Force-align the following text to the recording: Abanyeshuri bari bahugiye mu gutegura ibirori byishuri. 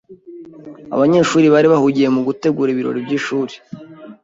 Abanyeshuri 0.95 1.45
bari 1.53 1.67
bahugiye 1.73 2.07
mu 2.15 2.21
gutegura 2.27 2.69
ibirori 2.71 3.05
byishuri. 3.07 3.53